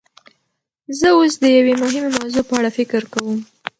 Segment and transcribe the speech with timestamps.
[0.99, 3.39] زه اوس د یوې مهمې موضوع په اړه فکر کوم.